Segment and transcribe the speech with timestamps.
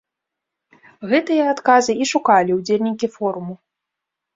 [1.11, 3.53] Гэтыя адказы і шукалі ўдзельнікі форуму.